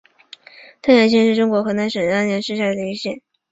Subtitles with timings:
[0.81, 3.21] 汤阴县是中国河南省安阳市下属的一个县。